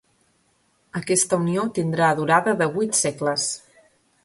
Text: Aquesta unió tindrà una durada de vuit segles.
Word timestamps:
Aquesta 0.99 1.39
unió 1.43 1.67
tindrà 1.77 2.07
una 2.09 2.17
durada 2.21 2.57
de 2.63 2.71
vuit 2.79 3.01
segles. 3.03 3.49